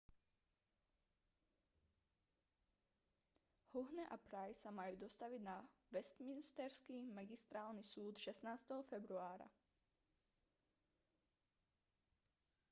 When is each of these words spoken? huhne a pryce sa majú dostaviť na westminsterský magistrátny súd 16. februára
huhne 3.73 4.01
a 4.09 4.17
pryce 4.27 4.61
sa 4.65 4.71
majú 4.79 4.93
dostaviť 5.03 5.41
na 5.49 5.55
westminsterský 5.93 6.97
magistrátny 7.17 7.83
súd 7.91 8.13
16. 8.17 8.41
februára 8.91 9.45